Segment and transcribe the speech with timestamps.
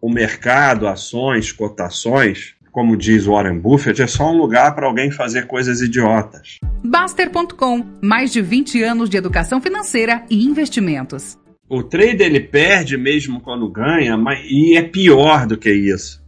[0.00, 5.46] o mercado, ações, cotações, como diz Warren Buffett, é só um lugar para alguém fazer
[5.46, 6.58] coisas idiotas.
[6.84, 11.38] Baster.com mais de 20 anos de educação financeira e investimentos.
[11.68, 16.20] O trader ele perde mesmo quando ganha, mas, e é pior do que isso.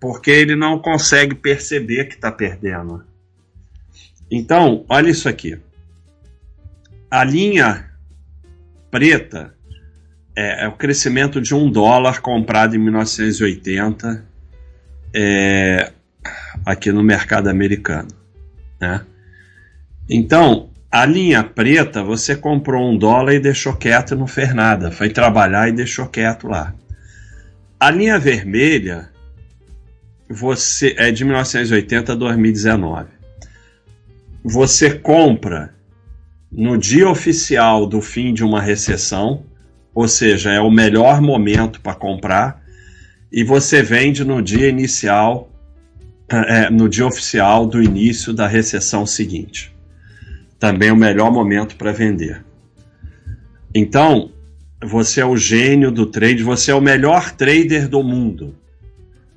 [0.00, 3.04] Porque ele não consegue perceber que está perdendo.
[4.30, 5.58] Então, olha isso aqui.
[7.10, 7.90] A linha
[8.90, 9.54] preta
[10.36, 14.24] é, é o crescimento de um dólar comprado em 1980
[15.14, 15.92] é,
[16.64, 18.08] aqui no mercado americano.
[18.80, 19.04] Né?
[20.08, 24.90] Então, a linha preta, você comprou um dólar e deixou quieto e não fez nada.
[24.90, 26.74] Foi trabalhar e deixou quieto lá.
[27.78, 29.10] A linha vermelha
[30.28, 33.08] você é de 1980 a 2019.
[34.44, 35.74] Você compra
[36.50, 39.44] no dia oficial do fim de uma recessão,
[39.94, 42.62] ou seja, é o melhor momento para comprar
[43.32, 45.50] e você vende no dia inicial,
[46.28, 49.74] é, no dia oficial do início da recessão seguinte.
[50.58, 52.44] Também é o melhor momento para vender.
[53.74, 54.30] Então,
[54.82, 58.54] você é o gênio do trade, você é o melhor trader do mundo.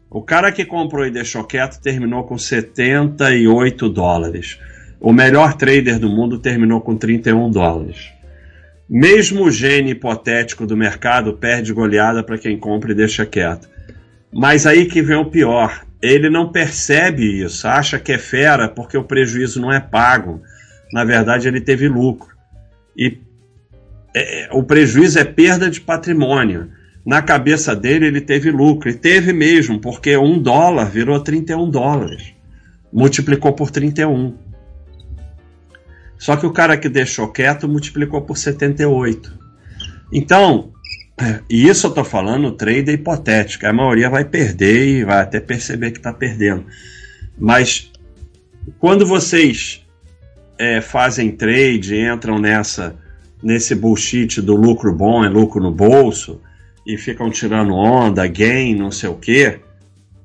[0.09, 4.59] O cara que comprou e deixou quieto terminou com 78 dólares.
[5.00, 8.14] O melhor trader do mundo terminou com 31 dólares.
[8.89, 13.67] Mesmo o gênio hipotético do mercado perde goleada para quem compra e deixa quieto.
[14.31, 15.86] Mas aí que vem o pior.
[16.02, 20.42] Ele não percebe isso, acha que é fera porque o prejuízo não é pago.
[20.94, 22.36] Na verdade, ele teve lucro.
[22.95, 23.17] E
[24.16, 26.70] é, o prejuízo é perda de patrimônio.
[27.05, 28.89] Na cabeça dele, ele teve lucro.
[28.89, 32.33] E teve mesmo, porque um dólar virou 31 dólares.
[32.94, 34.36] Multiplicou por 31.
[36.17, 39.38] Só que o cara que deixou quieto multiplicou por 78.
[40.11, 40.71] Então,
[41.49, 43.66] e isso eu estou falando trader hipotético.
[43.66, 46.66] A maioria vai perder e vai até perceber que está perdendo.
[47.38, 47.91] Mas
[48.80, 49.86] quando vocês
[50.58, 52.95] é, fazem trade, entram nessa
[53.43, 56.42] nesse bullshit do lucro bom é lucro no bolso
[56.87, 59.59] e ficam tirando onda, gain, não sei o que,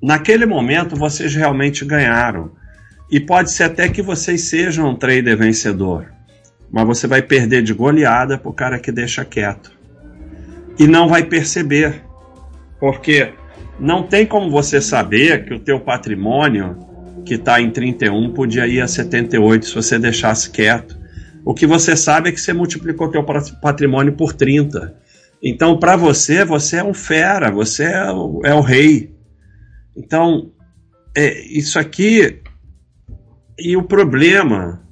[0.02, 2.52] naquele momento vocês realmente ganharam.
[3.10, 6.12] E pode ser até que vocês sejam um trader vencedor,
[6.70, 9.80] mas você vai perder de goleada para o cara que deixa quieto
[10.78, 12.02] e não vai perceber,
[12.78, 13.34] porque
[13.78, 16.78] não tem como você saber que o teu patrimônio
[17.24, 20.98] que está em 31 podia ir a 78 se você deixasse quieto.
[21.44, 23.24] O que você sabe é que você multiplicou teu
[23.60, 24.94] patrimônio por 30.
[25.42, 29.14] Então, para você, você é um fera, você é o, é o rei.
[29.96, 30.50] Então,
[31.14, 32.40] é, isso aqui.
[33.60, 34.82] E o problema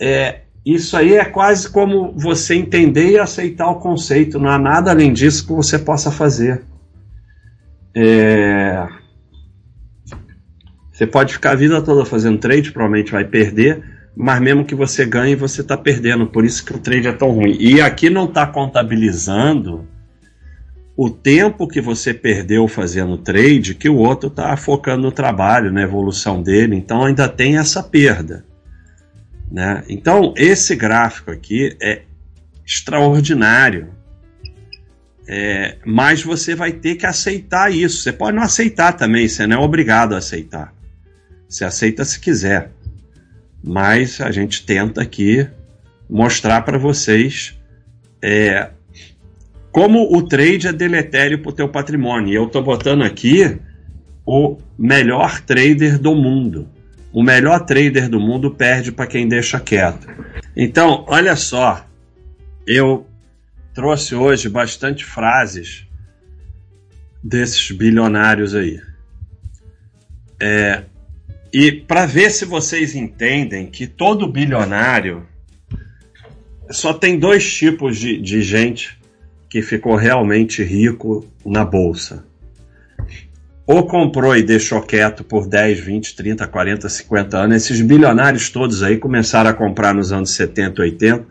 [0.00, 4.38] é isso aí é quase como você entender e aceitar o conceito.
[4.38, 6.62] Não há nada além disso que você possa fazer.
[7.94, 8.86] É...
[10.92, 13.82] Você pode ficar a vida toda fazendo trade, provavelmente vai perder,
[14.16, 16.26] mas mesmo que você ganhe, você está perdendo.
[16.26, 17.56] Por isso que o trade é tão ruim.
[17.58, 19.88] E aqui não está contabilizando
[21.00, 25.80] o tempo que você perdeu fazendo trade, que o outro está focando no trabalho, na
[25.80, 26.74] evolução dele.
[26.74, 28.44] Então ainda tem essa perda.
[29.48, 29.84] Né?
[29.88, 32.02] Então, esse gráfico aqui é
[32.66, 33.94] extraordinário.
[35.28, 37.98] É, mas você vai ter que aceitar isso.
[37.98, 40.74] Você pode não aceitar também, você não é obrigado a aceitar.
[41.48, 42.72] Você aceita se quiser.
[43.62, 45.46] Mas a gente tenta aqui
[46.10, 47.56] mostrar para vocês
[48.20, 48.70] é,
[49.78, 52.32] como o trade é deletério para o teu patrimônio.
[52.32, 53.58] E eu estou botando aqui
[54.26, 56.68] o melhor trader do mundo
[57.12, 60.06] o melhor trader do mundo perde para quem deixa quieto.
[60.56, 61.86] Então, olha só,
[62.66, 63.06] eu
[63.74, 65.86] trouxe hoje bastante frases
[67.22, 68.80] desses bilionários aí.
[70.40, 70.84] É,
[71.52, 75.26] e para ver se vocês entendem que todo bilionário
[76.70, 78.97] só tem dois tipos de, de gente
[79.48, 82.28] que ficou realmente rico na bolsa
[83.68, 87.56] ou comprou e deixou quieto por 10, 20, 30, 40, 50 anos.
[87.56, 91.26] Esses bilionários todos aí começaram a comprar nos anos 70, 80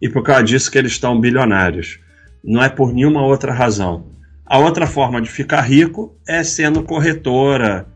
[0.00, 2.00] e por causa disso que eles estão bilionários.
[2.42, 4.06] Não é por nenhuma outra razão.
[4.46, 7.86] A outra forma de ficar rico é sendo corretora,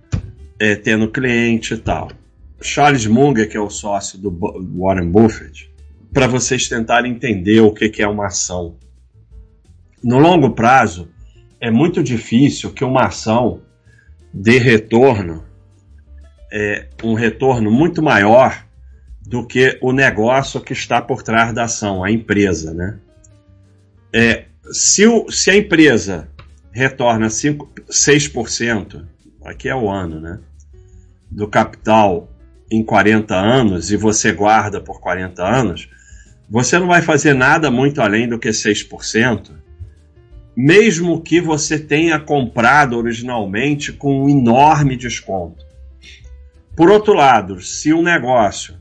[0.58, 2.10] é, tendo cliente e tal.
[2.60, 4.30] Charles Munger, que é o sócio do
[4.76, 5.72] Warren Buffett,
[6.12, 8.76] para vocês tentarem entender o que é uma ação.
[10.02, 11.08] No longo prazo,
[11.60, 13.62] é muito difícil que uma ação
[14.32, 15.44] dê retorno,
[16.52, 18.66] é, um retorno muito maior
[19.20, 22.74] do que o negócio que está por trás da ação, a empresa.
[22.74, 22.98] Né?
[24.12, 26.28] É, se, o, se a empresa
[26.72, 29.04] retorna 5, 6%,
[29.44, 30.40] aqui é o ano, né?
[31.30, 32.28] Do capital
[32.70, 35.88] em 40 anos e você guarda por 40 anos,
[36.48, 39.50] você não vai fazer nada muito além do que 6%,
[40.56, 45.64] mesmo que você tenha comprado originalmente com um enorme desconto.
[46.76, 48.74] Por outro lado, se um negócio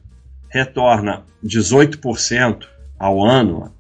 [0.50, 2.66] retorna 18%
[3.00, 3.74] ao ano,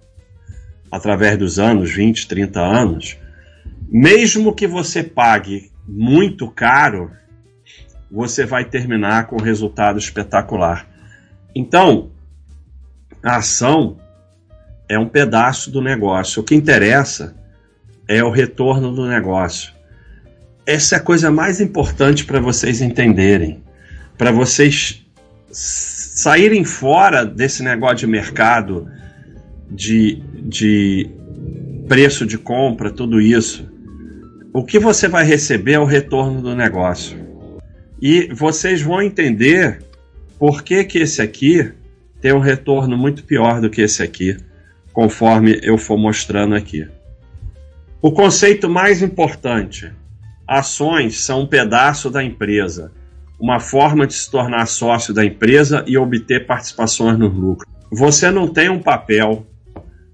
[0.91, 3.17] através dos anos, 20, 30 anos,
[3.89, 7.11] mesmo que você pague muito caro,
[8.09, 10.87] você vai terminar com um resultado espetacular.
[11.55, 12.11] Então,
[13.23, 13.97] a ação
[14.89, 16.41] é um pedaço do negócio.
[16.41, 17.35] O que interessa
[18.11, 19.71] é o retorno do negócio.
[20.65, 23.63] Essa é a coisa mais importante para vocês entenderem,
[24.17, 25.05] para vocês
[25.49, 28.87] saírem fora desse negócio de mercado,
[29.69, 31.09] de, de
[31.87, 33.69] preço de compra, tudo isso.
[34.53, 37.17] O que você vai receber é o retorno do negócio.
[38.01, 39.79] E vocês vão entender
[40.37, 41.71] por que, que esse aqui
[42.19, 44.35] tem um retorno muito pior do que esse aqui,
[44.91, 46.85] conforme eu for mostrando aqui.
[48.01, 49.91] O conceito mais importante:
[50.47, 52.91] ações são um pedaço da empresa,
[53.39, 57.67] uma forma de se tornar sócio da empresa e obter participações no lucro.
[57.91, 59.45] Você não tem um papel,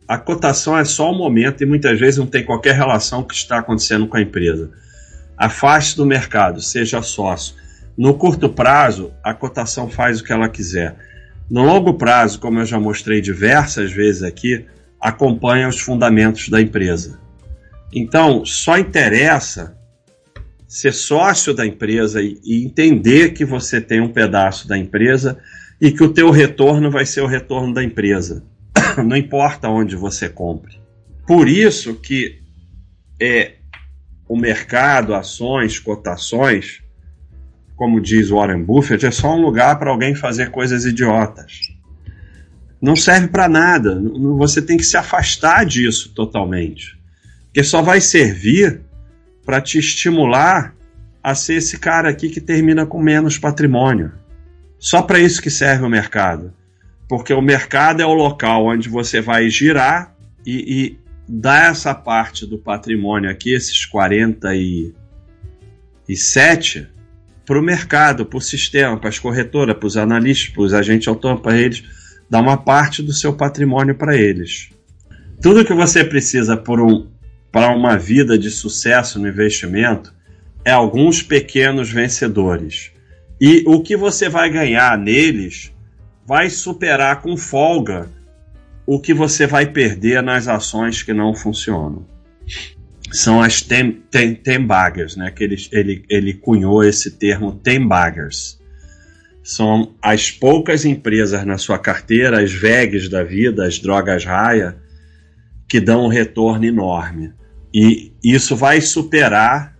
[0.05, 3.29] a cotação é só o momento e muitas vezes não tem qualquer relação com o
[3.29, 4.69] que está acontecendo com a empresa.
[5.37, 7.55] Afaste do mercado, seja sócio.
[7.97, 10.95] No curto prazo, a cotação faz o que ela quiser.
[11.49, 14.65] No longo prazo, como eu já mostrei diversas vezes aqui,
[14.99, 17.26] acompanha os fundamentos da empresa.
[17.93, 19.77] Então, só interessa
[20.67, 25.39] ser sócio da empresa e, entender que você tem um pedaço da empresa
[25.79, 28.43] e que o teu retorno vai ser o retorno da empresa.
[29.05, 30.77] Não importa onde você compre.
[31.25, 32.41] Por isso que
[33.19, 33.53] é
[34.27, 36.81] o mercado, ações, cotações,
[37.75, 41.59] como diz Warren Buffett, é só um lugar para alguém fazer coisas idiotas.
[42.81, 44.01] Não serve para nada.
[44.37, 46.96] Você tem que se afastar disso totalmente.
[47.57, 48.81] Porque só vai servir
[49.43, 50.75] para te estimular
[51.23, 54.11] a ser esse cara aqui que termina com menos patrimônio.
[54.77, 56.53] Só para isso que serve o mercado.
[57.09, 60.15] Porque o mercado é o local onde você vai girar
[60.45, 66.87] e, e dar essa parte do patrimônio aqui, esses 47,
[67.43, 71.07] para o mercado, para o sistema, para as corretoras, para os analistas, para os agentes
[71.07, 71.83] autônomos, para eles,
[72.29, 74.69] dar uma parte do seu patrimônio para eles.
[75.41, 77.16] Tudo que você precisa para um,
[77.53, 80.13] uma vida de sucesso no investimento
[80.63, 82.91] é alguns pequenos vencedores.
[83.39, 85.73] E o que você vai ganhar neles
[86.25, 88.09] vai superar com folga
[88.85, 92.05] o que você vai perder nas ações que não funcionam
[93.11, 95.31] são as tem, tem, tem baggers, né?
[95.31, 98.59] Que ele, ele, ele cunhou esse termo tem baggers.
[99.43, 104.75] São as poucas empresas na sua carteira, as VEGs da vida, as drogas raia,
[105.67, 107.33] que dão um retorno enorme.
[107.73, 109.77] E isso vai superar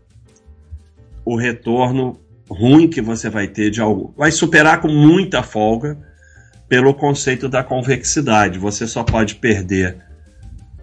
[1.26, 2.20] o retorno
[2.50, 4.14] ruim que você vai ter de algo.
[4.18, 5.98] Vai superar com muita folga
[6.68, 8.60] pelo conceito da convexidade.
[8.60, 9.98] Você só pode perder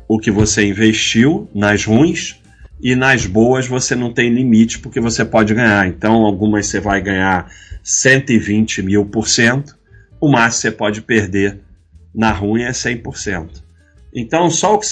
[0.08, 2.40] o que você investiu nas ruins
[2.80, 5.86] e nas boas você não tem limite porque você pode ganhar.
[5.86, 7.50] Então, algumas você vai ganhar
[7.82, 9.76] 120 mil por cento,
[10.20, 11.60] o máximo você pode perder
[12.14, 13.62] na ruim é 100%.
[14.14, 14.82] Então, só o que